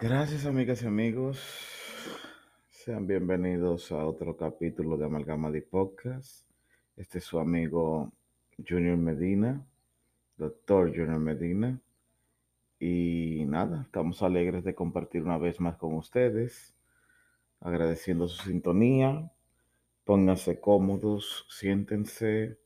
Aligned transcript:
Gracias 0.00 0.46
amigas 0.46 0.84
y 0.84 0.86
amigos. 0.86 1.40
Sean 2.68 3.08
bienvenidos 3.08 3.90
a 3.90 4.06
otro 4.06 4.36
capítulo 4.36 4.96
de 4.96 5.06
Amalgama 5.06 5.50
de 5.50 5.60
Podcast. 5.60 6.48
Este 6.96 7.18
es 7.18 7.24
su 7.24 7.40
amigo 7.40 8.12
Junior 8.64 8.96
Medina, 8.96 9.66
doctor 10.36 10.90
Junior 10.90 11.18
Medina. 11.18 11.80
Y 12.78 13.44
nada, 13.48 13.82
estamos 13.82 14.22
alegres 14.22 14.62
de 14.62 14.76
compartir 14.76 15.24
una 15.24 15.36
vez 15.36 15.58
más 15.58 15.76
con 15.78 15.94
ustedes, 15.94 16.76
agradeciendo 17.58 18.28
su 18.28 18.44
sintonía. 18.44 19.32
Pónganse 20.04 20.60
cómodos, 20.60 21.44
siéntense, 21.50 22.56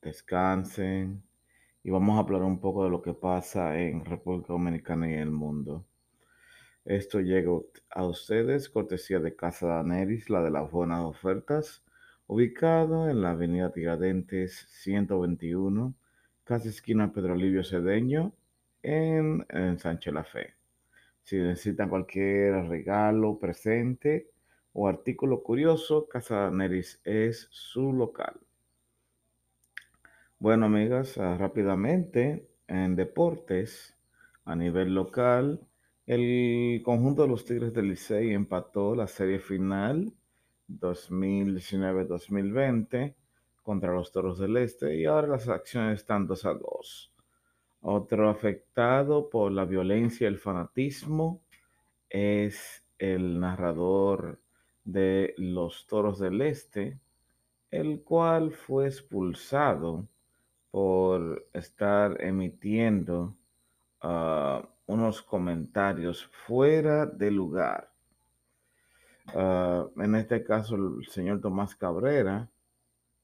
descansen 0.00 1.24
y 1.82 1.90
vamos 1.90 2.16
a 2.16 2.20
hablar 2.20 2.44
un 2.44 2.60
poco 2.60 2.84
de 2.84 2.90
lo 2.90 3.02
que 3.02 3.14
pasa 3.14 3.76
en 3.80 4.04
República 4.04 4.52
Dominicana 4.52 5.10
y 5.10 5.14
en 5.14 5.18
el 5.18 5.32
mundo. 5.32 5.84
Esto 6.84 7.20
llega 7.20 7.50
a 7.90 8.04
ustedes 8.04 8.68
cortesía 8.68 9.18
de 9.18 9.34
Casa 9.34 9.68
Daneris, 9.68 10.28
la 10.28 10.42
de 10.42 10.50
las 10.50 10.70
buenas 10.70 11.00
ofertas, 11.00 11.82
ubicado 12.26 13.08
en 13.08 13.22
la 13.22 13.30
avenida 13.30 13.72
Tiradentes 13.72 14.66
121, 14.68 15.94
casi 16.44 16.68
esquina 16.68 17.10
Pedro 17.10 17.36
Livio 17.36 17.64
Cedeño, 17.64 18.34
en, 18.82 19.46
en 19.48 19.78
Sánchez 19.78 20.12
La 20.12 20.24
Fe. 20.24 20.56
Si 21.22 21.38
necesitan 21.38 21.88
cualquier 21.88 22.68
regalo, 22.68 23.38
presente 23.38 24.30
o 24.74 24.86
artículo 24.86 25.42
curioso, 25.42 26.06
Casa 26.06 26.36
Daneris 26.36 27.00
es 27.04 27.48
su 27.50 27.94
local. 27.94 28.38
Bueno, 30.38 30.66
amigas, 30.66 31.16
ah, 31.16 31.38
rápidamente 31.38 32.46
en 32.68 32.94
deportes 32.94 33.96
a 34.44 34.54
nivel 34.54 34.94
local, 34.94 35.66
el 36.06 36.82
conjunto 36.84 37.22
de 37.22 37.28
los 37.28 37.44
Tigres 37.44 37.72
del 37.72 37.88
Licey 37.88 38.32
empató 38.32 38.94
la 38.94 39.06
serie 39.06 39.38
final 39.38 40.12
2019-2020 40.68 43.14
contra 43.62 43.94
los 43.94 44.12
Toros 44.12 44.38
del 44.38 44.58
Este 44.58 44.96
y 44.96 45.06
ahora 45.06 45.28
las 45.28 45.48
acciones 45.48 46.00
están 46.00 46.26
2 46.26 46.44
a 46.44 46.54
2. 46.54 47.12
Otro 47.82 48.28
afectado 48.28 49.30
por 49.30 49.52
la 49.52 49.64
violencia 49.64 50.24
y 50.24 50.28
el 50.28 50.38
fanatismo 50.38 51.40
es 52.10 52.84
el 52.98 53.40
narrador 53.40 54.40
de 54.84 55.34
los 55.38 55.86
Toros 55.86 56.18
del 56.18 56.42
Este, 56.42 56.98
el 57.70 58.02
cual 58.02 58.52
fue 58.52 58.86
expulsado 58.86 60.06
por 60.70 61.46
estar 61.52 62.22
emitiendo 62.22 63.34
uh, 64.02 64.66
unos 64.86 65.22
comentarios 65.22 66.24
fuera 66.46 67.06
de 67.06 67.30
lugar. 67.30 67.90
Uh, 69.32 69.90
en 70.00 70.14
este 70.16 70.44
caso, 70.44 70.76
el 70.76 71.06
señor 71.06 71.40
Tomás 71.40 71.74
Cabrera 71.74 72.48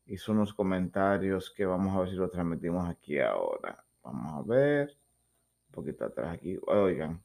hizo 0.07 0.33
unos 0.33 0.55
comentarios 0.55 1.51
que 1.51 1.67
vamos 1.67 1.95
a 1.95 2.01
ver 2.01 2.11
si 2.11 2.17
lo 2.17 2.31
transmitimos 2.31 2.89
aquí 2.89 3.19
ahora. 3.21 3.85
Vamos 4.03 4.33
a 4.33 4.49
ver, 4.49 4.97
un 5.69 5.73
poquito 5.73 6.05
atrás 6.05 6.35
aquí. 6.35 6.59
Oigan. 6.67 7.23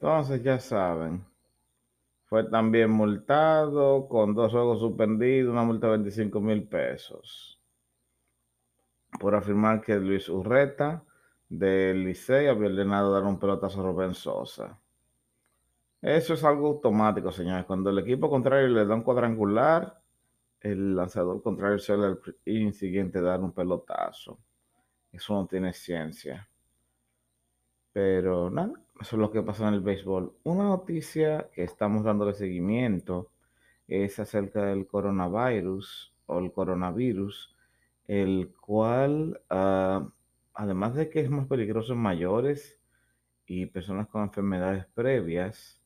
Entonces 0.00 0.42
ya 0.42 0.58
saben, 0.58 1.24
fue 2.24 2.44
también 2.44 2.90
multado 2.90 4.08
con 4.08 4.34
dos 4.34 4.50
juegos 4.50 4.80
suspendidos, 4.80 5.52
una 5.52 5.62
multa 5.62 5.88
de 5.88 5.92
25 5.98 6.40
mil 6.40 6.66
pesos 6.66 7.60
por 9.18 9.34
afirmar 9.34 9.80
que 9.80 9.96
Luis 9.96 10.28
Urreta 10.28 11.02
del 11.48 12.04
Licey 12.04 12.46
había 12.46 12.68
ordenado 12.68 13.12
dar 13.12 13.24
un 13.24 13.38
pelotazo 13.38 13.80
a 13.80 13.84
Rubén 13.84 14.14
Sosa. 14.14 14.78
Eso 16.00 16.34
es 16.34 16.44
algo 16.44 16.68
automático, 16.68 17.30
señores. 17.30 17.66
Cuando 17.66 17.90
el 17.90 17.98
equipo 17.98 18.30
contrario 18.30 18.68
le 18.68 18.86
da 18.86 18.94
un 18.94 19.02
cuadrangular, 19.02 20.00
el 20.60 20.96
lanzador 20.96 21.42
contrario 21.42 21.78
suele 21.78 22.16
el 22.46 22.72
siguiente 22.72 23.20
dar 23.20 23.40
un 23.40 23.52
pelotazo. 23.52 24.38
Eso 25.12 25.34
no 25.34 25.46
tiene 25.46 25.72
ciencia. 25.72 26.48
Pero 27.92 28.48
nada, 28.48 28.72
es 29.00 29.12
lo 29.12 29.30
que 29.30 29.42
pasa 29.42 29.68
en 29.68 29.74
el 29.74 29.80
béisbol. 29.80 30.34
Una 30.44 30.64
noticia 30.64 31.48
que 31.54 31.62
estamos 31.62 32.04
dándole 32.04 32.34
seguimiento 32.34 33.30
es 33.88 34.18
acerca 34.18 34.66
del 34.66 34.86
coronavirus 34.86 36.14
o 36.26 36.38
el 36.38 36.52
coronavirus, 36.52 37.56
el 38.06 38.52
cual, 38.60 39.40
uh, 39.50 40.08
además 40.54 40.94
de 40.94 41.08
que 41.08 41.20
es 41.20 41.30
más 41.30 41.46
peligroso 41.46 41.94
en 41.94 42.00
mayores 42.00 42.78
y 43.46 43.66
personas 43.66 44.06
con 44.08 44.22
enfermedades 44.22 44.86
previas, 44.94 45.82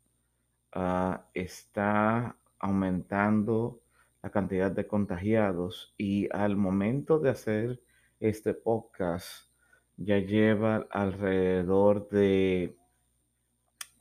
uh, 0.75 1.17
está 1.35 2.37
aumentando 2.59 3.81
la 4.23 4.31
cantidad 4.31 4.73
de 4.73 4.87
contagiados 4.87 5.95
y 5.97 6.29
al 6.35 6.57
momento 6.57 7.21
de 7.21 7.31
hacer 7.31 7.81
este 8.19 8.55
podcast 8.55 9.49
ya 9.97 10.19
lleva 10.19 10.87
alrededor 10.91 12.09
de 12.09 12.77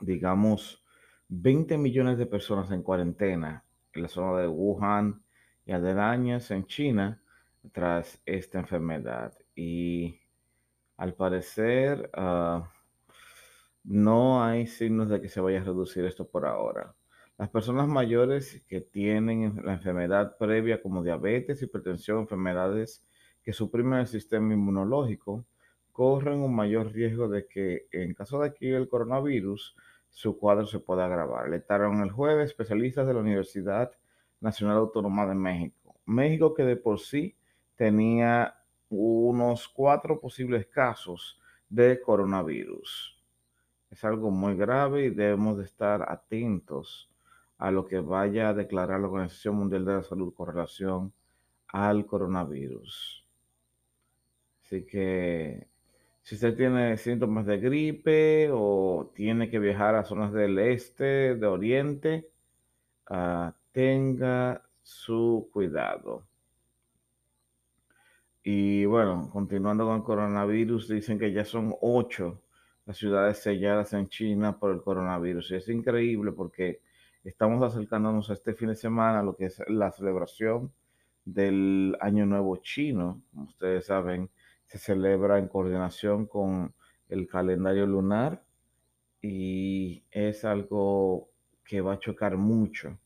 digamos, 0.06 0.84
20 1.30 1.78
millones 1.78 2.18
de 2.18 2.26
personas 2.26 2.72
en 2.72 2.84
cuarentena 2.84 3.64
en 3.94 4.02
la 4.02 4.08
zona 4.08 4.42
de 4.42 4.48
Wuhan 4.48 5.24
y 5.66 5.72
aledañas 5.72 6.52
en 6.52 6.66
China 6.66 7.22
tras 7.72 8.22
esta 8.26 8.60
enfermedad. 8.60 9.34
Y 9.56 10.20
al 10.98 11.14
parecer 11.14 12.10
uh, 12.18 12.64
no 13.84 14.44
hay 14.44 14.68
signos 14.68 15.10
de 15.10 15.22
que 15.22 15.30
se 15.30 15.42
vaya 15.42 15.62
a 15.62 15.64
reducir 15.64 16.06
esto 16.06 16.28
por 16.28 16.46
ahora. 16.46 16.96
Las 17.38 17.50
personas 17.50 17.88
mayores 17.88 18.64
que 18.68 18.82
tienen 18.82 19.62
la 19.64 19.74
enfermedad 19.74 20.38
previa 20.38 20.82
como 20.82 21.04
diabetes, 21.04 21.62
hipertensión, 21.62 22.20
enfermedades 22.20 23.06
que 23.42 23.54
suprimen 23.54 24.00
el 24.00 24.08
sistema 24.08 24.54
inmunológico, 24.54 25.46
corren 25.92 26.40
un 26.40 26.56
mayor 26.56 26.92
riesgo 26.92 27.28
de 27.28 27.48
que 27.48 27.88
en 27.92 28.14
caso 28.14 28.40
de 28.40 28.54
que 28.54 28.76
el 28.76 28.88
coronavirus 28.88 29.76
su 30.14 30.38
cuadro 30.38 30.68
se 30.68 30.80
puede 30.80 31.02
agravar. 31.02 31.48
Alertaron 31.48 32.02
el 32.04 32.12
jueves 32.12 32.52
especialistas 32.52 33.08
de 33.08 33.16
la 33.16 33.20
Universidad 33.20 33.92
Nacional 34.40 34.78
Autónoma 34.78 35.26
de 35.26 35.34
México. 35.34 35.96
México 36.06 36.54
que 36.54 36.64
de 36.64 36.76
por 36.76 37.00
sí 37.00 37.36
tenía 37.76 38.56
unos 38.90 39.68
cuatro 39.68 40.20
posibles 40.20 40.68
casos 40.68 41.42
de 41.68 42.00
coronavirus. 42.00 43.20
Es 43.90 44.04
algo 44.04 44.30
muy 44.30 44.56
grave 44.56 45.06
y 45.06 45.10
debemos 45.10 45.58
de 45.58 45.64
estar 45.64 46.08
atentos 46.08 47.10
a 47.58 47.72
lo 47.72 47.88
que 47.88 48.00
vaya 48.00 48.50
a 48.50 48.54
declarar 48.54 49.00
la 49.00 49.08
Organización 49.08 49.56
Mundial 49.56 49.84
de 49.84 49.94
la 49.94 50.04
Salud 50.04 50.32
con 50.36 50.48
relación 50.48 51.12
al 51.70 52.06
coronavirus. 52.06 53.26
Así 54.62 54.86
que 54.86 55.68
si 56.24 56.36
usted 56.36 56.56
tiene 56.56 56.98
síntomas 56.98 57.46
de 57.46 57.60
gripe 57.60 58.50
o 58.52 59.12
tiene 59.14 59.50
que 59.50 59.60
viajar 59.60 59.96
a 59.96 60.06
zonas 60.06 60.32
del 60.32 60.58
este, 60.58 61.36
de 61.36 61.46
oriente, 61.46 62.30
uh, 63.10 63.52
tenga 63.74 64.64
su 64.82 65.50
cuidado. 65.52 66.26
Y 68.42 68.86
bueno, 68.86 69.30
continuando 69.32 69.86
con 69.86 70.02
coronavirus, 70.02 70.90
dicen 70.90 71.20
que 71.20 71.32
ya 71.34 71.44
son 71.44 71.76
ocho 71.82 72.42
las 72.86 72.98
ciudades 72.98 73.40
selladas 73.40 73.94
en 73.94 74.08
China 74.08 74.58
por 74.60 74.72
el 74.72 74.82
coronavirus. 74.82 75.52
Y 75.52 75.56
es 75.56 75.70
increíble 75.70 76.32
porque 76.32 76.82
estamos 77.24 77.62
acercándonos 77.64 78.30
a 78.30 78.34
este 78.34 78.54
fin 78.54 78.70
de 78.70 78.76
semana 78.76 79.24
lo 79.24 79.36
que 79.36 79.46
es 79.46 79.62
la 79.68 79.92
celebración 79.92 80.72
del 81.26 81.98
Año 82.02 82.26
Nuevo 82.26 82.58
Chino. 82.58 83.22
Como 83.32 83.46
ustedes 83.46 83.86
saben, 83.86 84.30
se 84.74 84.80
celebra 84.80 85.38
en 85.38 85.48
coordinación 85.48 86.26
con 86.26 86.74
el 87.08 87.28
calendario 87.28 87.86
lunar 87.86 88.44
y 89.22 90.04
es 90.10 90.44
algo 90.46 91.30
que 91.64 91.80
va 91.80 91.94
a 91.94 92.00
chocar 92.00 92.38
mucho. 92.38 92.98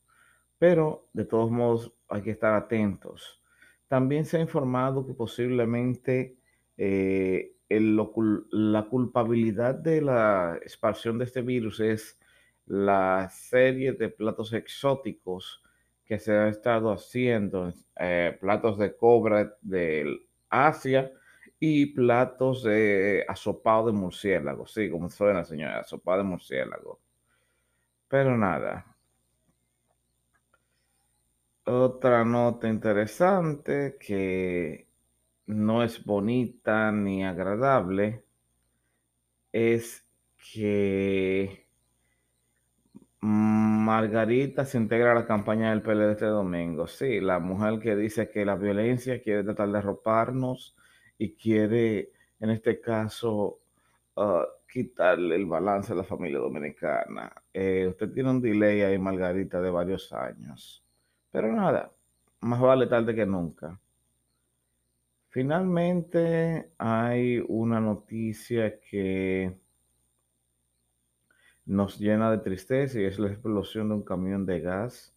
Pero 0.58 1.08
de 1.12 1.26
todos 1.26 1.50
modos 1.50 1.92
hay 2.08 2.22
que 2.22 2.30
estar 2.30 2.54
atentos. 2.54 3.42
También 3.86 4.24
se 4.24 4.38
ha 4.38 4.40
informado 4.40 5.06
que 5.06 5.12
posiblemente 5.12 6.38
eh, 6.78 7.54
la 7.68 8.86
culpabilidad 8.88 9.74
de 9.74 10.00
la 10.00 10.58
expansión 10.62 11.18
de 11.18 11.26
este 11.26 11.42
virus 11.42 11.80
es 11.80 12.18
la 12.64 13.28
serie 13.30 13.92
de 13.92 14.08
platos 14.08 14.54
exóticos 14.54 15.62
que 16.06 16.18
se 16.18 16.32
ha 16.32 16.48
estado 16.48 16.90
haciendo, 16.90 17.74
eh, 18.00 18.38
platos 18.40 18.78
de 18.78 18.96
cobre 18.96 19.50
del 19.60 20.26
Asia 20.48 21.12
y 21.60 21.86
platos 21.86 22.62
de 22.62 23.24
asopado 23.28 23.86
de 23.86 23.92
murciélago, 23.92 24.66
sí, 24.66 24.90
como 24.90 25.10
suena 25.10 25.44
señora, 25.44 25.80
asopado 25.80 26.18
de 26.18 26.24
murciélago. 26.24 27.00
Pero 28.08 28.36
nada. 28.36 28.86
Otra 31.64 32.24
nota 32.24 32.68
interesante 32.68 33.96
que 34.00 34.88
no 35.46 35.82
es 35.82 36.04
bonita 36.04 36.90
ni 36.92 37.24
agradable 37.24 38.24
es 39.52 40.06
que 40.52 41.66
Margarita 43.20 44.64
se 44.64 44.78
integra 44.78 45.12
a 45.12 45.14
la 45.14 45.26
campaña 45.26 45.70
del 45.70 45.82
PLD 45.82 46.12
este 46.12 46.26
domingo. 46.26 46.86
Sí, 46.86 47.20
la 47.20 47.38
mujer 47.40 47.80
que 47.80 47.96
dice 47.96 48.30
que 48.30 48.44
la 48.44 48.56
violencia 48.56 49.20
quiere 49.20 49.44
tratar 49.44 49.70
de 49.70 49.78
arroparnos 49.78 50.77
y 51.18 51.34
quiere, 51.34 52.12
en 52.40 52.50
este 52.50 52.80
caso, 52.80 53.60
uh, 54.16 54.42
quitarle 54.70 55.36
el 55.36 55.46
balance 55.46 55.92
a 55.92 55.96
la 55.96 56.04
familia 56.04 56.38
dominicana. 56.38 57.32
Eh, 57.52 57.86
usted 57.88 58.12
tiene 58.12 58.30
un 58.30 58.40
delay 58.40 58.82
ahí, 58.82 58.98
Margarita, 58.98 59.60
de 59.60 59.70
varios 59.70 60.12
años. 60.12 60.84
Pero 61.30 61.52
nada, 61.52 61.92
más 62.40 62.60
vale 62.60 62.86
tarde 62.86 63.14
que 63.14 63.26
nunca. 63.26 63.78
Finalmente 65.30 66.72
hay 66.78 67.44
una 67.48 67.80
noticia 67.80 68.80
que 68.80 69.58
nos 71.66 71.98
llena 71.98 72.30
de 72.30 72.38
tristeza 72.38 72.98
y 72.98 73.04
es 73.04 73.18
la 73.18 73.28
explosión 73.28 73.88
de 73.88 73.94
un 73.96 74.02
camión 74.02 74.46
de 74.46 74.60
gas. 74.60 75.14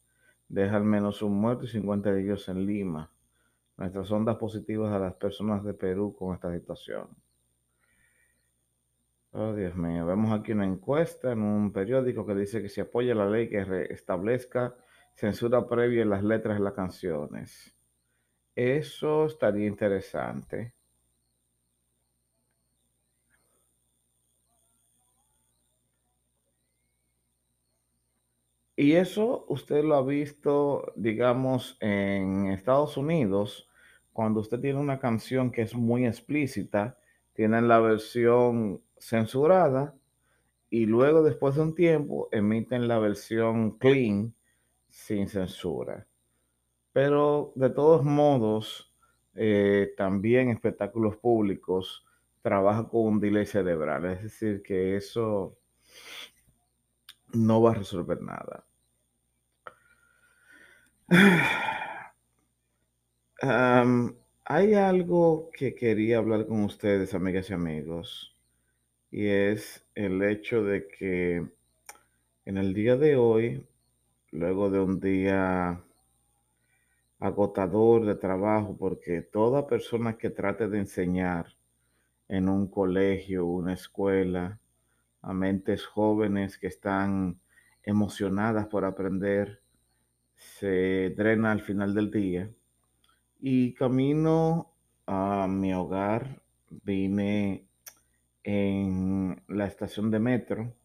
Deja 0.49 0.75
al 0.75 0.83
menos 0.83 1.21
un 1.21 1.33
muerto 1.33 1.65
y 1.65 1.69
50 1.69 2.11
de 2.11 2.23
ellos 2.23 2.49
en 2.49 2.65
Lima. 2.65 3.09
Nuestras 3.81 4.11
ondas 4.11 4.37
positivas 4.37 4.93
a 4.93 4.99
las 4.99 5.15
personas 5.15 5.63
de 5.63 5.73
Perú 5.73 6.15
con 6.15 6.35
esta 6.35 6.53
situación. 6.53 7.07
Oh, 9.31 9.53
Dios 9.53 9.75
mío. 9.75 10.05
Vemos 10.05 10.39
aquí 10.39 10.51
una 10.51 10.67
encuesta 10.67 11.31
en 11.31 11.41
un 11.41 11.73
periódico 11.73 12.23
que 12.23 12.35
dice 12.35 12.61
que 12.61 12.69
se 12.69 12.81
apoya 12.81 13.15
la 13.15 13.27
ley 13.27 13.49
que 13.49 13.87
establezca 13.89 14.75
censura 15.15 15.67
previa 15.67 16.03
en 16.03 16.11
las 16.11 16.23
letras 16.23 16.59
de 16.59 16.63
las 16.63 16.73
canciones. 16.73 17.75
Eso 18.55 19.25
estaría 19.25 19.65
interesante. 19.65 20.75
Y 28.75 28.93
eso 28.93 29.45
usted 29.49 29.83
lo 29.83 29.95
ha 29.95 30.03
visto, 30.03 30.93
digamos, 30.95 31.77
en 31.79 32.45
Estados 32.45 32.95
Unidos, 32.95 33.70
cuando 34.13 34.39
usted 34.41 34.59
tiene 34.59 34.79
una 34.79 34.99
canción 34.99 35.51
que 35.51 35.61
es 35.61 35.75
muy 35.75 36.05
explícita, 36.05 36.97
tienen 37.33 37.67
la 37.67 37.79
versión 37.79 38.81
censurada 38.97 39.95
y 40.69 40.85
luego 40.85 41.23
después 41.23 41.55
de 41.55 41.61
un 41.61 41.75
tiempo 41.75 42.29
emiten 42.31 42.87
la 42.87 42.99
versión 42.99 43.77
clean 43.77 44.33
sin 44.89 45.27
censura. 45.27 46.07
Pero 46.93 47.53
de 47.55 47.69
todos 47.69 48.03
modos, 48.03 48.93
eh, 49.35 49.93
también 49.95 50.49
espectáculos 50.49 51.17
públicos 51.17 52.05
trabaja 52.41 52.87
con 52.87 53.01
un 53.05 53.19
delay 53.19 53.45
cerebral, 53.45 54.05
es 54.05 54.23
decir, 54.23 54.61
que 54.61 54.97
eso 54.97 55.57
no 57.33 57.61
va 57.61 57.71
a 57.71 57.75
resolver 57.75 58.21
nada. 58.21 58.65
Hay 63.41 64.73
algo 64.75 65.49
que 65.51 65.73
quería 65.73 66.19
hablar 66.19 66.45
con 66.45 66.63
ustedes, 66.63 67.13
amigas 67.15 67.49
y 67.49 67.53
amigos, 67.53 68.35
y 69.09 69.27
es 69.27 69.83
el 69.95 70.21
hecho 70.21 70.63
de 70.63 70.87
que 70.87 71.47
en 72.45 72.57
el 72.57 72.73
día 72.73 72.97
de 72.97 73.15
hoy, 73.15 73.65
luego 74.31 74.69
de 74.69 74.79
un 74.79 74.99
día 74.99 75.81
agotador 77.19 78.05
de 78.05 78.15
trabajo, 78.15 78.77
porque 78.77 79.21
toda 79.21 79.67
persona 79.67 80.17
que 80.17 80.29
trate 80.29 80.67
de 80.67 80.79
enseñar 80.79 81.47
en 82.27 82.47
un 82.47 82.67
colegio, 82.67 83.45
una 83.45 83.73
escuela, 83.73 84.59
a 85.21 85.33
mentes 85.33 85.85
jóvenes 85.85 86.59
que 86.59 86.67
están 86.67 87.39
emocionadas 87.83 88.67
por 88.67 88.85
aprender, 88.85 89.61
se 90.35 91.09
drena 91.17 91.51
al 91.51 91.61
final 91.61 91.93
del 91.95 92.11
día. 92.11 92.51
Y 93.43 93.73
camino 93.73 94.71
a 95.07 95.47
mi 95.49 95.73
hogar, 95.73 96.43
vine 96.69 97.65
en 98.43 99.41
la 99.47 99.65
estación 99.65 100.11
de 100.11 100.19
metro, 100.19 100.75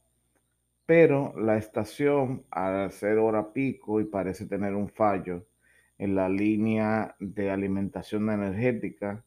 pero 0.86 1.38
la 1.38 1.58
estación, 1.58 2.46
al 2.50 2.90
ser 2.92 3.18
hora 3.18 3.52
pico 3.52 4.00
y 4.00 4.04
parece 4.04 4.46
tener 4.46 4.74
un 4.74 4.88
fallo 4.88 5.44
en 5.98 6.14
la 6.14 6.30
línea 6.30 7.14
de 7.20 7.50
alimentación 7.50 8.30
energética, 8.30 9.22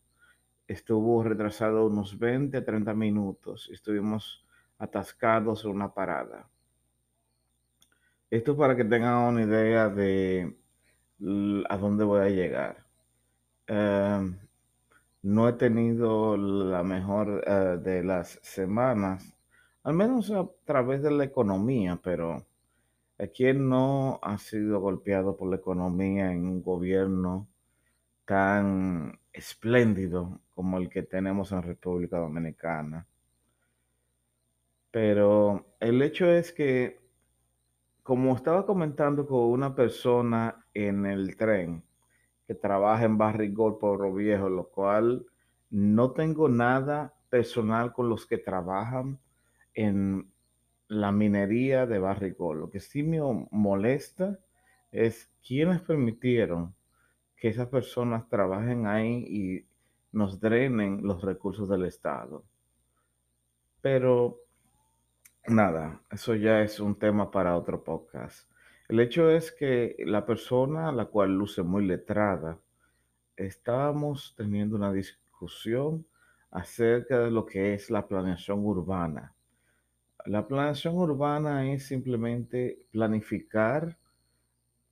estuvo 0.68 1.22
retrasado 1.22 1.86
unos 1.86 2.18
20 2.18 2.58
a 2.58 2.66
30 2.66 2.96
minutos. 2.96 3.70
Estuvimos 3.72 4.44
atascados 4.80 5.66
en 5.66 5.72
una 5.72 5.94
parada. 5.94 6.50
Esto 8.32 8.58
para 8.58 8.76
que 8.76 8.86
tengan 8.86 9.34
una 9.34 9.44
idea 9.44 9.88
de 9.88 10.56
a 11.70 11.78
dónde 11.78 12.04
voy 12.04 12.22
a 12.22 12.30
llegar. 12.30 12.89
Em, 13.70 14.36
no 15.22 15.48
he 15.48 15.54
tenido 15.54 16.36
la 16.38 16.82
mejor 16.84 17.44
eh, 17.46 17.78
de 17.80 18.04
las 18.04 18.40
semanas, 18.42 19.36
al 19.84 19.94
menos 19.94 20.32
a 20.32 20.48
través 20.66 21.04
de 21.04 21.12
la 21.12 21.26
economía, 21.26 22.00
pero 22.04 22.48
¿quién 23.36 23.70
no 23.70 24.20
ha 24.24 24.40
sido 24.40 24.80
golpeado 24.82 25.38
por 25.38 25.50
la 25.50 25.58
economía 25.58 26.32
en 26.32 26.46
un 26.48 26.64
gobierno 26.64 27.48
tan 28.26 29.20
espléndido 29.34 30.42
como 30.56 30.80
el 30.80 30.90
que 30.90 31.04
tenemos 31.04 31.52
en 31.52 31.62
República 31.64 32.18
Dominicana? 32.18 33.08
Pero 34.92 35.68
el 35.80 36.02
hecho 36.02 36.26
es 36.32 36.52
que, 36.52 37.00
como 38.04 38.36
estaba 38.36 38.66
comentando 38.66 39.28
con 39.28 39.42
una 39.42 39.76
persona 39.76 40.66
en 40.74 41.06
el 41.06 41.38
tren 41.38 41.84
que 42.50 42.56
trabaja 42.56 43.06
en 43.06 43.20
Barrigol, 43.20 43.78
Pueblo 43.78 44.12
Viejo, 44.12 44.50
lo 44.50 44.70
cual 44.70 45.24
no 45.70 46.14
tengo 46.14 46.50
nada 46.50 47.14
personal 47.30 47.94
con 47.94 48.10
los 48.10 48.26
que 48.26 48.40
trabajan 48.40 49.20
en 49.76 50.32
la 50.88 51.12
minería 51.12 51.86
de 51.86 52.00
Barrigol. 52.00 52.62
Lo 52.62 52.72
que 52.72 52.80
sí 52.80 53.04
me 53.04 53.20
molesta 53.52 54.40
es 54.92 55.32
quienes 55.46 55.80
permitieron 55.82 56.74
que 57.38 57.50
esas 57.50 57.68
personas 57.68 58.28
trabajen 58.30 58.88
ahí 58.88 59.26
y 59.28 59.68
nos 60.12 60.40
drenen 60.40 61.02
los 61.04 61.22
recursos 61.22 61.70
del 61.70 61.86
Estado. 61.86 62.44
Pero 63.80 64.40
Nada, 65.46 66.02
eso 66.10 66.34
ya 66.34 66.62
es 66.62 66.80
un 66.80 66.98
tema 66.98 67.30
para 67.30 67.56
otro 67.56 67.84
podcast. 67.84 68.49
El 68.90 69.00
hecho 69.02 69.30
es 69.30 69.52
que 69.52 69.96
la 70.00 70.26
persona 70.26 70.90
a 70.90 70.92
la 70.92 71.06
cual 71.06 71.36
luce 71.38 71.62
muy 71.62 71.86
letrada, 71.86 72.60
estábamos 73.38 74.34
teniendo 74.36 74.76
una 74.76 74.92
discusión 74.92 76.08
acerca 76.50 77.20
de 77.20 77.30
lo 77.30 77.46
que 77.46 77.76
es 77.76 77.92
la 77.92 78.08
planeación 78.08 78.66
urbana. 78.66 79.36
La 80.26 80.48
planeación 80.48 80.96
urbana 80.96 81.72
es 81.72 81.86
simplemente 81.86 82.88
planificar 82.90 83.96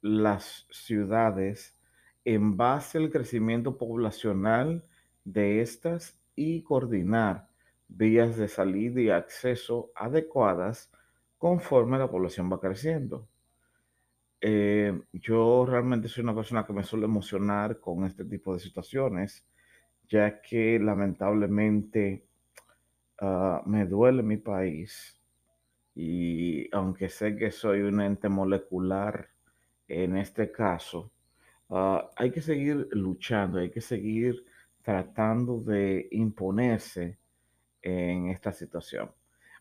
las 0.02 0.68
ciudades 0.70 1.76
en 2.24 2.56
base 2.56 3.00
al 3.00 3.10
crecimiento 3.10 3.80
poblacional 3.80 4.86
de 5.26 5.62
estas 5.62 6.22
y 6.36 6.62
coordinar 6.62 7.50
vías 7.88 8.38
de 8.38 8.48
salida 8.48 9.02
y 9.02 9.10
acceso 9.10 9.92
adecuadas 9.96 10.92
conforme 11.40 11.98
la 11.98 12.12
población 12.12 12.54
va 12.54 12.60
creciendo. 12.60 13.28
Eh, 14.40 15.00
yo 15.14 15.66
realmente 15.66 16.08
soy 16.08 16.24
una 16.24 16.36
persona 16.36 16.66
que 16.66 16.74
me 16.74 16.84
suele 16.84 17.06
emocionar 17.06 17.80
con 17.80 18.06
este 18.06 18.24
tipo 18.26 18.54
de 18.54 18.60
situaciones, 18.60 19.46
ya 20.08 20.42
que 20.42 20.80
lamentablemente 20.80 22.26
ah, 23.20 23.64
me 23.66 23.86
duele 23.86 24.24
mi 24.24 24.38
país 24.38 25.20
y 25.96 26.70
aunque 26.76 27.10
sé 27.10 27.36
que 27.36 27.52
soy 27.52 27.82
un 27.82 28.02
ente 28.02 28.30
molecular 28.30 29.30
en 29.88 30.18
este 30.18 30.52
caso, 30.52 31.12
ah, 31.70 32.10
hay 32.16 32.32
que 32.32 32.42
seguir 32.42 32.88
luchando, 32.92 33.60
hay 33.60 33.72
que 33.72 33.82
seguir 33.82 34.46
tratando 34.84 35.60
de 35.62 36.08
imponerse 36.12 37.18
en 37.82 38.30
esta 38.30 38.52
situación. 38.54 39.12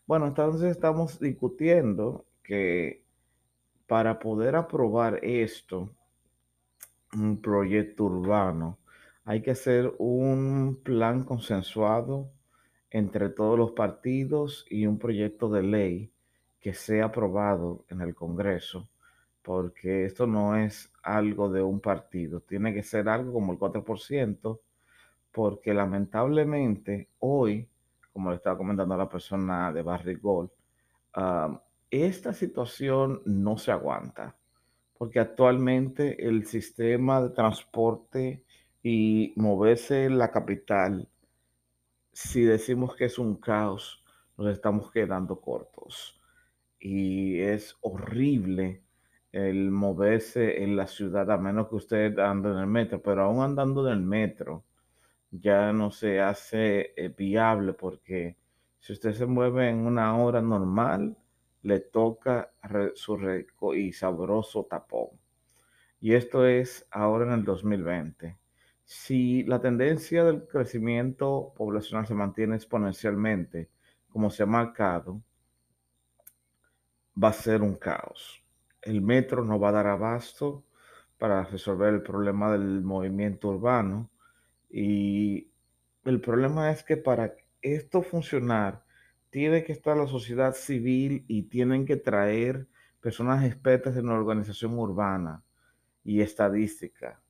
Bueno, 0.05 0.27
entonces 0.27 0.71
estamos 0.71 1.19
discutiendo 1.19 2.25
que 2.43 3.06
para 3.87 4.19
poder 4.19 4.55
aprobar 4.55 5.19
esto 5.23 5.89
un 7.13 7.41
proyecto 7.41 8.03
urbano, 8.03 8.77
hay 9.25 9.41
que 9.41 9.51
hacer 9.51 9.93
un 9.97 10.79
plan 10.83 11.23
consensuado 11.23 12.31
entre 12.91 13.29
todos 13.29 13.57
los 13.57 13.71
partidos 13.71 14.65
y 14.69 14.85
un 14.85 14.99
proyecto 14.99 15.49
de 15.49 15.63
ley 15.63 16.11
que 16.59 16.73
sea 16.73 17.05
aprobado 17.05 17.85
en 17.89 18.01
el 18.01 18.13
Congreso, 18.13 18.89
porque 19.41 20.05
esto 20.05 20.27
no 20.27 20.55
es 20.55 20.91
algo 21.03 21.49
de 21.49 21.61
un 21.61 21.79
partido, 21.79 22.41
tiene 22.41 22.73
que 22.73 22.83
ser 22.83 23.07
algo 23.09 23.33
como 23.33 23.53
el 23.53 23.59
4%, 23.59 24.59
porque 25.31 25.73
lamentablemente 25.73 27.09
hoy, 27.19 27.69
como 28.11 28.31
le 28.31 28.37
estaba 28.37 28.57
comentando 28.57 28.95
a 28.95 28.97
la 28.97 29.09
persona 29.09 29.71
de 29.71 29.81
Barry 29.81 30.15
Gold, 30.15 30.49
ah, 31.13 31.61
esta 31.91 32.33
situación 32.33 33.21
no 33.25 33.57
se 33.57 33.71
aguanta 33.71 34.35
porque 34.97 35.19
actualmente 35.19 36.27
el 36.27 36.45
sistema 36.45 37.21
de 37.21 37.29
transporte 37.29 38.43
y 38.81 39.33
moverse 39.35 40.05
en 40.05 40.17
la 40.17 40.31
capital, 40.31 41.07
si 42.11 42.43
decimos 42.43 42.95
que 42.95 43.05
es 43.05 43.19
un 43.19 43.35
caos, 43.35 44.03
nos 44.37 44.47
estamos 44.47 44.91
quedando 44.91 45.39
cortos. 45.39 46.19
Y 46.79 47.39
es 47.39 47.77
horrible 47.81 48.81
el 49.31 49.71
moverse 49.71 50.63
en 50.63 50.75
la 50.75 50.87
ciudad, 50.87 51.29
a 51.31 51.37
menos 51.37 51.69
que 51.69 51.75
usted 51.75 52.17
ande 52.19 52.49
en 52.49 52.57
el 52.57 52.67
metro, 52.67 53.01
pero 53.01 53.23
aún 53.23 53.41
andando 53.43 53.87
en 53.87 53.93
el 53.93 54.03
metro, 54.03 54.63
ya 55.29 55.73
no 55.73 55.91
se 55.91 56.21
hace 56.21 56.93
eh, 56.95 57.13
viable 57.15 57.73
porque 57.73 58.37
si 58.79 58.93
usted 58.93 59.13
se 59.13 59.25
mueve 59.25 59.69
en 59.69 59.85
una 59.85 60.17
hora 60.17 60.41
normal, 60.41 61.17
le 61.63 61.79
toca 61.79 62.51
su 62.95 63.17
rico 63.17 63.73
y 63.73 63.91
sabroso 63.93 64.65
tapón. 64.65 65.09
Y 65.99 66.13
esto 66.13 66.45
es 66.45 66.87
ahora 66.91 67.25
en 67.25 67.31
el 67.31 67.43
2020. 67.43 68.37
Si 68.83 69.43
la 69.43 69.59
tendencia 69.59 70.23
del 70.23 70.47
crecimiento 70.47 71.53
poblacional 71.57 72.07
se 72.07 72.13
mantiene 72.13 72.55
exponencialmente, 72.55 73.69
como 74.09 74.29
se 74.29 74.43
ha 74.43 74.45
marcado, 74.45 75.21
va 77.21 77.29
a 77.29 77.33
ser 77.33 77.61
un 77.61 77.75
caos. 77.75 78.43
El 78.81 79.01
metro 79.01 79.43
no 79.43 79.59
va 79.59 79.69
a 79.69 79.73
dar 79.73 79.87
abasto 79.87 80.63
para 81.17 81.43
resolver 81.43 81.93
el 81.93 82.03
problema 82.03 82.51
del 82.51 82.81
movimiento 82.81 83.49
urbano 83.49 84.09
y 84.69 85.49
el 86.05 86.21
problema 86.21 86.71
es 86.71 86.83
que 86.83 86.95
para 86.95 87.33
esto 87.61 88.01
funcionar 88.01 88.83
tiene 89.37 89.63
que 89.63 89.71
estar 89.71 89.95
la 89.95 90.07
sociedad 90.07 90.55
civil 90.55 91.23
y 91.27 91.43
tienen 91.43 91.85
que 91.85 91.95
traer 91.95 92.65
personas 92.99 93.45
expertas 93.45 93.95
en 93.95 94.07
la 94.07 94.15
organización 94.15 94.79
urbana 94.79 95.43
y 96.03 96.21
estadística. 96.21 97.21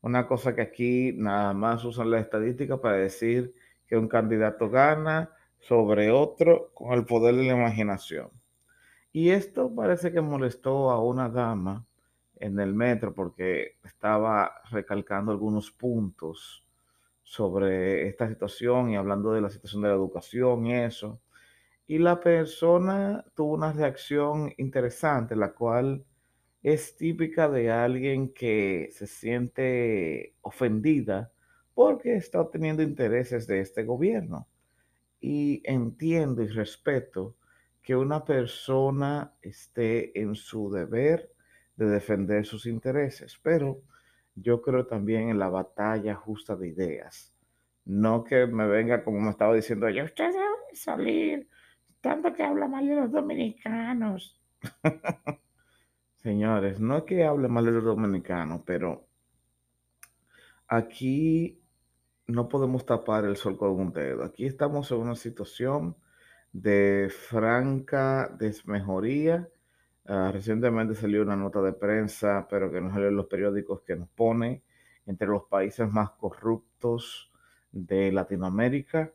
Una 0.00 0.28
cosa 0.28 0.54
que 0.54 0.62
aquí 0.62 1.12
nada 1.12 1.52
más 1.52 1.84
usan 1.84 2.08
la 2.12 2.20
estadística 2.20 2.80
para 2.80 2.98
decir 2.98 3.52
que 3.88 3.96
un 3.96 4.06
candidato 4.06 4.70
gana 4.70 5.32
sobre 5.58 6.12
otro 6.12 6.70
con 6.72 6.92
el 6.92 7.04
poder 7.04 7.34
de 7.34 7.42
la 7.42 7.54
imaginación. 7.54 8.30
Y 9.12 9.30
esto 9.30 9.74
parece 9.74 10.12
que 10.12 10.20
molestó 10.20 10.92
a 10.92 11.02
una 11.02 11.28
dama 11.28 11.84
en 12.36 12.60
el 12.60 12.74
metro 12.74 13.12
porque 13.12 13.76
estaba 13.82 14.52
recalcando 14.70 15.32
algunos 15.32 15.72
puntos 15.72 16.64
sobre 17.24 18.06
esta 18.06 18.28
situación 18.28 18.90
y 18.90 18.96
hablando 18.96 19.32
de 19.32 19.40
la 19.40 19.50
situación 19.50 19.82
de 19.82 19.88
la 19.88 19.94
educación 19.94 20.64
y 20.66 20.74
eso. 20.74 21.20
Y 21.90 21.98
la 21.98 22.20
persona 22.20 23.24
tuvo 23.34 23.54
una 23.54 23.72
reacción 23.72 24.52
interesante, 24.58 25.34
la 25.34 25.52
cual 25.52 26.04
es 26.62 26.96
típica 26.96 27.48
de 27.48 27.72
alguien 27.72 28.32
que 28.32 28.90
se 28.92 29.08
siente 29.08 30.36
ofendida 30.40 31.32
porque 31.74 32.14
está 32.14 32.42
obteniendo 32.42 32.84
intereses 32.84 33.48
de 33.48 33.58
este 33.58 33.82
gobierno. 33.82 34.46
Y 35.20 35.62
entiendo 35.64 36.42
y 36.42 36.46
respeto 36.46 37.34
que 37.82 37.96
una 37.96 38.24
persona 38.24 39.34
esté 39.42 40.16
en 40.16 40.36
su 40.36 40.70
deber 40.70 41.32
de 41.74 41.86
defender 41.86 42.46
sus 42.46 42.66
intereses, 42.66 43.36
pero 43.42 43.82
yo 44.36 44.62
creo 44.62 44.86
también 44.86 45.28
en 45.28 45.40
la 45.40 45.48
batalla 45.48 46.14
justa 46.14 46.54
de 46.54 46.68
ideas. 46.68 47.34
No 47.84 48.22
que 48.22 48.46
me 48.46 48.68
venga 48.68 49.02
como 49.02 49.18
me 49.20 49.30
estaba 49.30 49.56
diciendo 49.56 49.88
yo, 49.90 50.04
usted 50.04 50.30
debe 50.30 50.76
salir 50.76 51.48
tanto 52.00 52.32
que 52.32 52.42
habla 52.42 52.66
mal 52.68 52.86
de 52.86 52.96
los 52.96 53.10
dominicanos. 53.10 54.40
Señores, 56.16 56.80
no 56.80 56.98
es 56.98 57.04
que 57.04 57.24
hable 57.24 57.48
mal 57.48 57.64
de 57.64 57.72
los 57.72 57.84
dominicanos, 57.84 58.62
pero 58.66 59.06
aquí 60.68 61.60
no 62.26 62.48
podemos 62.48 62.84
tapar 62.86 63.24
el 63.24 63.36
sol 63.36 63.56
con 63.56 63.70
un 63.70 63.92
dedo. 63.92 64.24
Aquí 64.24 64.46
estamos 64.46 64.90
en 64.90 64.98
una 64.98 65.14
situación 65.16 65.96
de 66.52 67.10
franca 67.10 68.28
desmejoría. 68.38 69.48
Ah, 70.06 70.30
recientemente 70.32 70.94
salió 70.94 71.22
una 71.22 71.36
nota 71.36 71.62
de 71.62 71.72
prensa, 71.72 72.46
pero 72.50 72.70
que 72.70 72.80
no 72.80 72.90
salió 72.92 73.08
en 73.08 73.16
los 73.16 73.26
periódicos, 73.26 73.82
que 73.82 73.96
nos 73.96 74.08
pone 74.08 74.62
entre 75.06 75.28
los 75.28 75.44
países 75.44 75.88
más 75.90 76.10
corruptos 76.10 77.32
de 77.72 78.12
Latinoamérica. 78.12 79.12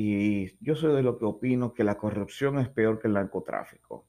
Y 0.00 0.56
yo 0.64 0.76
soy 0.76 0.94
de 0.94 1.02
lo 1.02 1.18
que 1.18 1.24
opino 1.24 1.74
que 1.74 1.82
la 1.82 1.98
corrupción 1.98 2.60
es 2.60 2.68
peor 2.68 3.00
que 3.00 3.08
el 3.08 3.14
narcotráfico. 3.14 4.06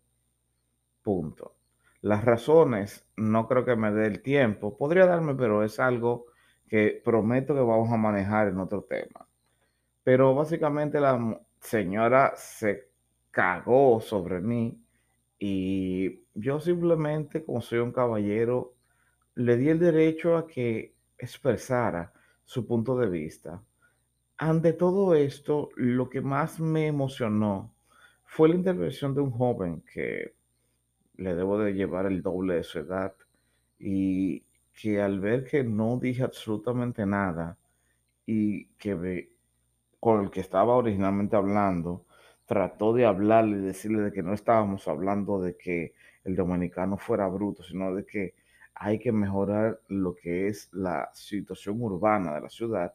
Punto. 1.01 1.55
Las 2.01 2.23
razones 2.23 3.09
no 3.17 3.47
creo 3.47 3.65
que 3.65 3.75
me 3.75 3.91
dé 3.91 4.05
el 4.05 4.21
tiempo. 4.21 4.77
Podría 4.77 5.07
darme, 5.07 5.33
pero 5.33 5.63
es 5.63 5.79
algo 5.79 6.27
que 6.67 7.01
prometo 7.03 7.55
que 7.55 7.61
vamos 7.61 7.91
a 7.91 7.97
manejar 7.97 8.49
en 8.49 8.59
otro 8.59 8.83
tema. 8.83 9.27
Pero 10.03 10.35
básicamente 10.35 10.99
la 10.99 11.41
señora 11.59 12.33
se 12.35 12.91
cagó 13.31 13.99
sobre 13.99 14.41
mí 14.41 14.79
y 15.39 16.23
yo 16.35 16.59
simplemente, 16.59 17.43
como 17.43 17.61
soy 17.61 17.79
un 17.79 17.91
caballero, 17.91 18.75
le 19.33 19.57
di 19.57 19.69
el 19.69 19.79
derecho 19.79 20.37
a 20.37 20.45
que 20.45 20.93
expresara 21.17 22.13
su 22.45 22.67
punto 22.67 22.95
de 22.95 23.09
vista. 23.09 23.63
Ante 24.41 24.71
todo 24.71 25.15
esto, 25.15 25.69
lo 25.75 26.09
que 26.09 26.21
más 26.21 26.61
me 26.61 26.87
emocionó 26.87 27.75
fue 28.23 28.47
la 28.47 28.55
intervención 28.55 29.13
de 29.13 29.19
un 29.19 29.31
joven 29.31 29.81
que 29.81 30.33
le 31.17 31.35
debo 31.35 31.59
de 31.59 31.73
llevar 31.73 32.05
el 32.05 32.21
doble 32.21 32.55
de 32.55 32.63
su 32.63 32.79
edad 32.79 33.13
y 33.79 34.45
que 34.71 35.01
al 35.01 35.19
ver 35.19 35.43
que 35.43 35.65
no 35.65 35.97
dije 35.97 36.23
absolutamente 36.23 37.05
nada 37.05 37.57
y 38.25 38.67
que 38.77 39.29
con 39.99 40.23
el 40.23 40.31
que 40.31 40.39
estaba 40.39 40.73
originalmente 40.77 41.35
hablando, 41.35 42.05
trató 42.45 42.93
de 42.93 43.05
hablarle 43.05 43.57
y 43.57 43.61
decirle 43.61 44.03
de 44.03 44.13
que 44.13 44.23
no 44.23 44.33
estábamos 44.33 44.87
hablando 44.87 45.41
de 45.41 45.57
que 45.57 45.93
el 46.23 46.37
dominicano 46.37 46.97
fuera 46.97 47.27
bruto, 47.27 47.61
sino 47.61 47.93
de 47.93 48.05
que 48.05 48.35
hay 48.73 48.99
que 48.99 49.11
mejorar 49.11 49.81
lo 49.89 50.15
que 50.15 50.47
es 50.47 50.69
la 50.71 51.09
situación 51.13 51.81
urbana 51.81 52.35
de 52.35 52.41
la 52.41 52.49
ciudad 52.49 52.93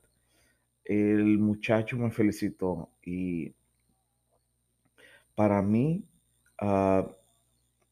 el 0.85 1.39
muchacho 1.39 1.97
me 1.97 2.11
felicitó 2.11 2.91
y 3.03 3.55
para 5.35 5.63
mí 5.63 6.05
ah, 6.59 7.11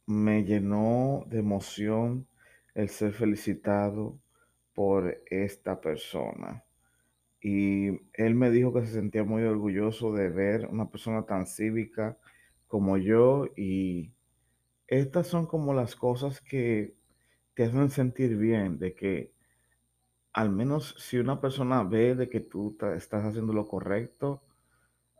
me 0.06 0.44
llenó 0.44 1.24
de 1.28 1.38
emoción 1.38 2.26
el 2.74 2.88
ser 2.88 3.12
felicitado 3.12 4.18
por 4.74 5.22
esta 5.26 5.80
persona. 5.80 6.64
Y 7.40 7.88
él 8.14 8.34
me 8.34 8.50
dijo 8.50 8.72
que 8.72 8.86
se 8.86 8.92
sentía 8.92 9.24
muy 9.24 9.42
orgulloso 9.42 10.12
de 10.12 10.28
ver 10.28 10.66
una 10.66 10.88
persona 10.88 11.26
tan 11.26 11.46
cívica 11.46 12.16
como 12.68 12.96
yo 12.98 13.46
y 13.56 14.12
estas 14.86 15.26
son 15.26 15.46
como 15.46 15.74
las 15.74 15.96
cosas 15.96 16.40
que 16.40 16.94
te 17.54 17.64
hacen 17.64 17.90
sentir 17.90 18.36
bien, 18.36 18.78
de 18.78 18.94
que 18.94 19.32
al 20.32 20.50
menos 20.50 20.94
si 20.98 21.18
una 21.18 21.40
persona 21.40 21.82
ve 21.84 22.14
de 22.14 22.28
que 22.28 22.40
tú 22.40 22.76
estás 22.94 23.24
haciendo 23.24 23.52
lo 23.52 23.66
correcto, 23.66 24.42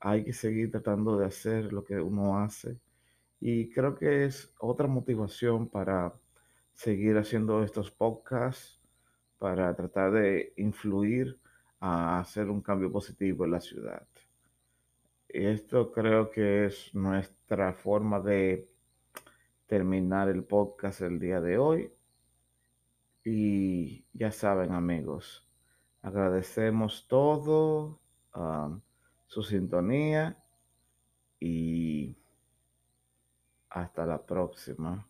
hay 0.01 0.25
que 0.25 0.33
seguir 0.33 0.71
tratando 0.71 1.19
de 1.19 1.27
hacer 1.27 1.73
lo 1.73 1.85
que 1.85 2.01
uno 2.01 2.39
hace. 2.39 2.81
Y 3.41 3.71
creo 3.71 3.95
que 3.97 4.25
es 4.25 4.55
otra 4.59 4.87
motivación 4.89 5.69
para 5.69 6.15
seguir 6.73 7.19
haciendo 7.19 7.63
estos 7.63 7.91
podcasts, 7.91 8.81
para 9.39 9.75
tratar 9.75 10.13
de 10.13 10.53
influir 10.57 11.39
a 11.81 12.21
hacer 12.21 12.49
un 12.49 12.63
cambio 12.63 12.91
positivo 12.91 13.45
en 13.45 13.51
la 13.51 13.61
ciudad. 13.61 14.07
Esto 15.29 15.93
creo 15.93 16.31
que 16.31 16.67
es 16.67 16.95
nuestra 16.95 17.73
forma 17.73 18.21
de 18.21 18.69
terminar 19.67 20.29
el 20.29 20.45
podcast 20.45 21.01
el 21.01 21.19
día 21.19 21.41
de 21.41 21.59
hoy. 21.59 21.91
Y 23.25 24.05
ya 24.13 24.33
saben 24.33 24.73
amigos, 24.73 25.47
agradecemos 26.03 27.07
todo, 27.07 28.01
su 29.27 29.43
sintonía 29.43 30.37
y 31.39 32.17
hasta 33.71 34.07
la 34.07 34.25
próxima. 34.27 35.07